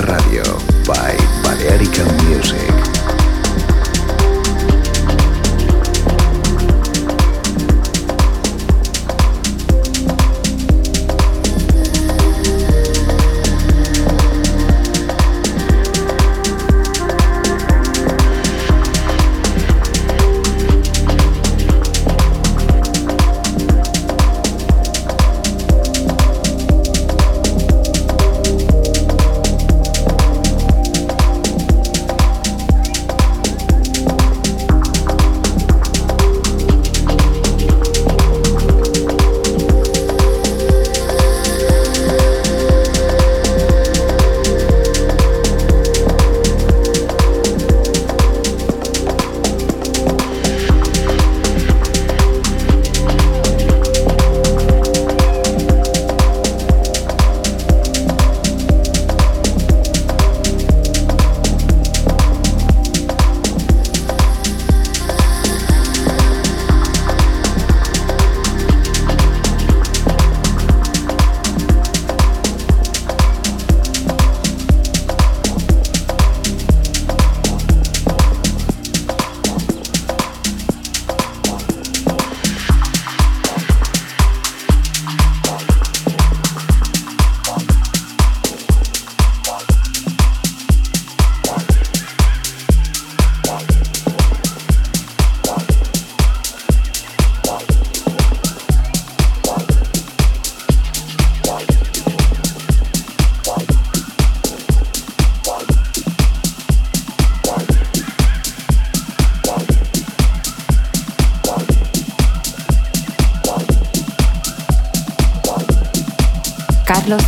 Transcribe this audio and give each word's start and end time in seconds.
Radio. 0.00 0.51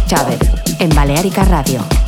Chávez 0.06 0.38
en 0.78 0.88
Balearica 0.94 1.44
Radio. 1.44 2.03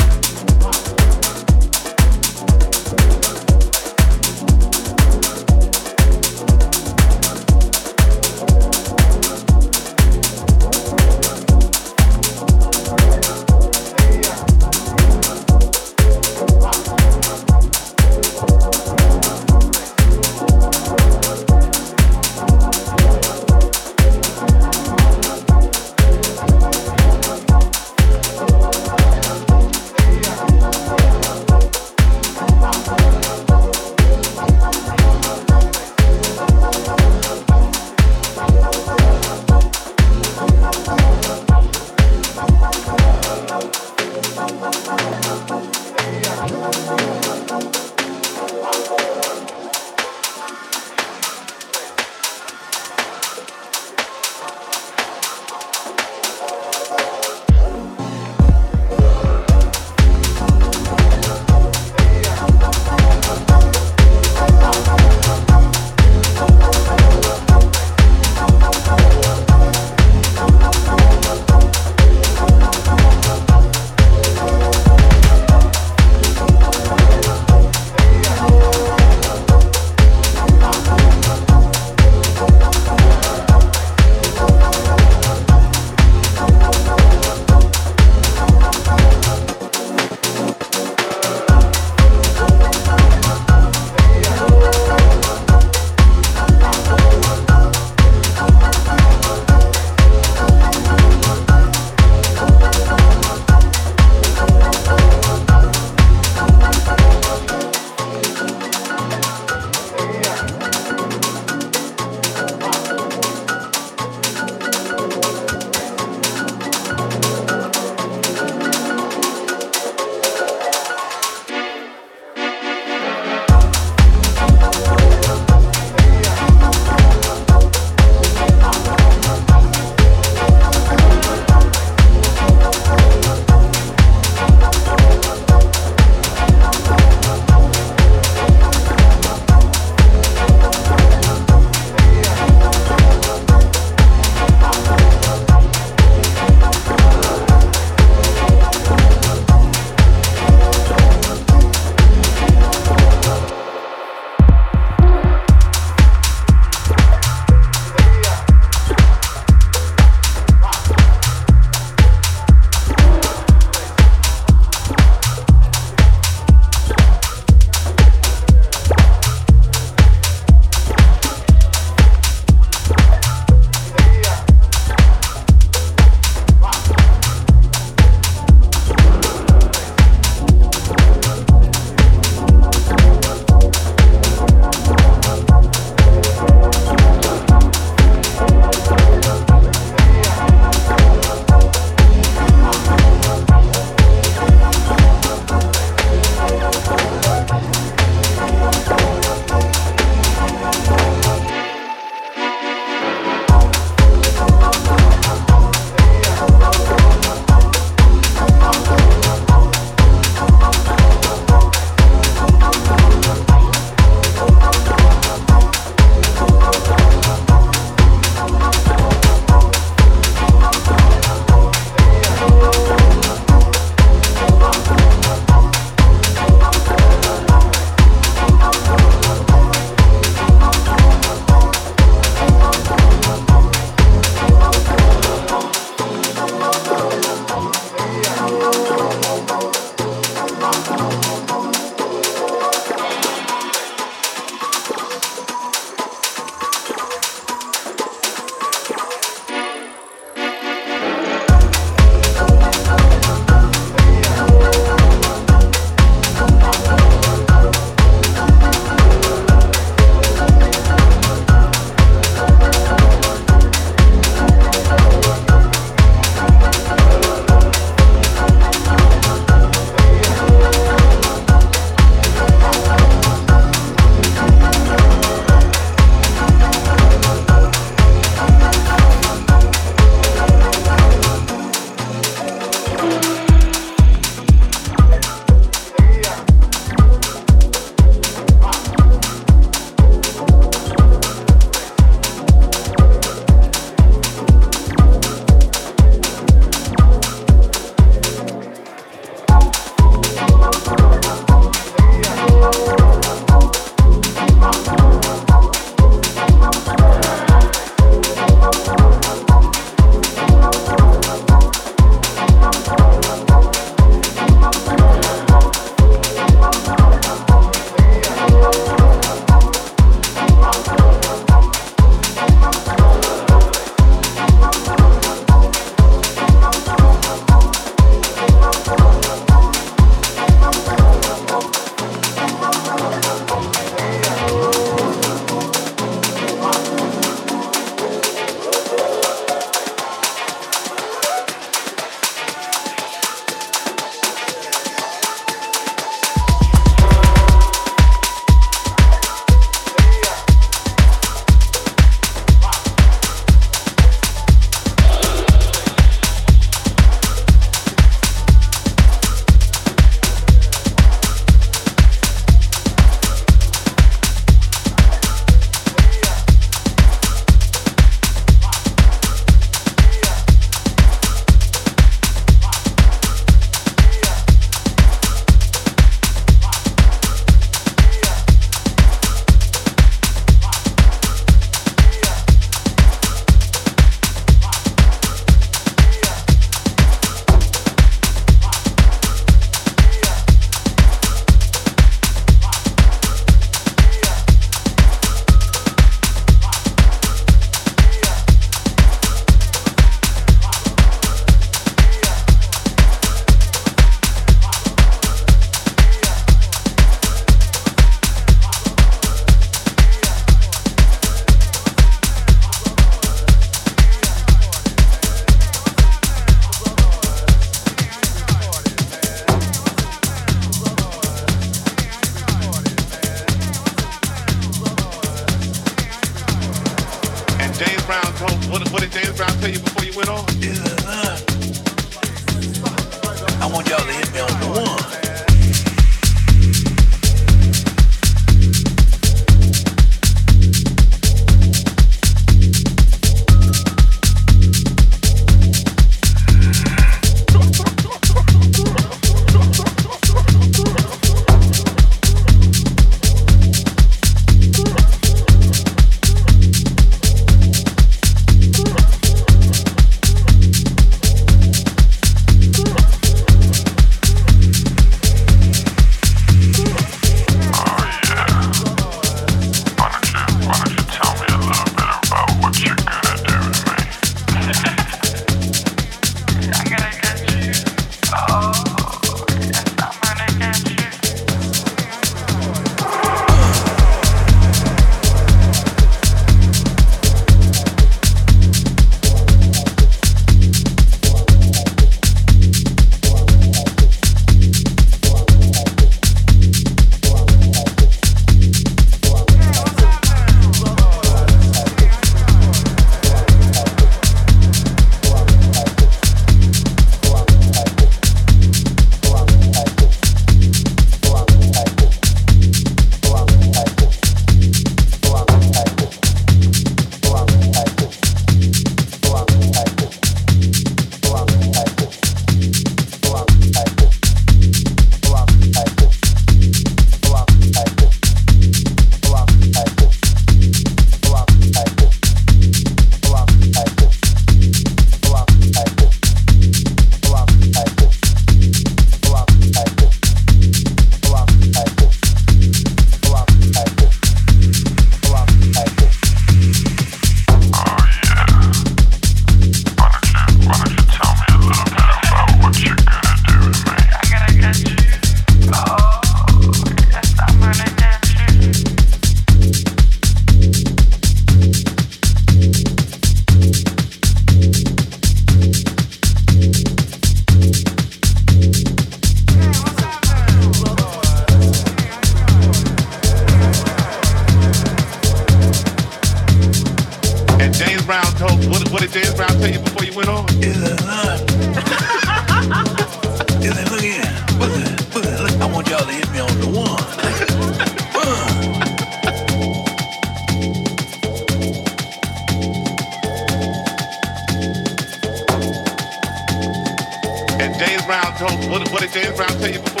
they 599.01 599.07
did 599.07 599.39
round 599.39 599.59
table. 599.59 600.00